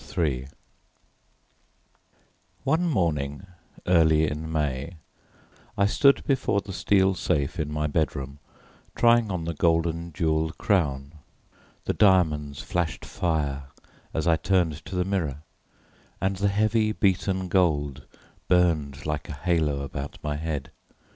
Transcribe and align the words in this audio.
III 0.17 0.47
One 2.63 2.87
morning 2.89 3.45
early 3.85 4.27
in 4.27 4.51
May 4.51 4.97
I 5.77 5.85
stood 5.85 6.23
before 6.25 6.59
the 6.59 6.73
steel 6.73 7.13
safe 7.13 7.59
in 7.59 7.71
my 7.71 7.85
bedroom, 7.85 8.39
trying 8.95 9.29
on 9.29 9.45
the 9.45 9.53
golden 9.53 10.11
jewelled 10.11 10.57
crown. 10.57 11.13
The 11.85 11.93
diamonds 11.93 12.63
flashed 12.63 13.05
fire 13.05 13.65
as 14.11 14.25
I 14.25 14.37
turned 14.37 14.83
to 14.85 14.95
the 14.95 15.05
mirror, 15.05 15.43
and 16.19 16.35
the 16.37 16.47
heavy 16.47 16.93
beaten 16.93 17.47
gold 17.47 18.07
burned 18.47 19.05
like 19.05 19.29
a 19.29 19.33
halo 19.33 19.83
about 19.83 20.17
my 20.23 20.35
head. 20.35 20.71